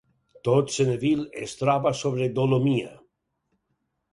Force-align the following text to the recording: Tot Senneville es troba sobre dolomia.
Tot 0.47 0.71
Senneville 0.75 1.27
es 1.47 1.53
troba 1.59 1.91
sobre 2.01 2.31
dolomia. 2.41 2.91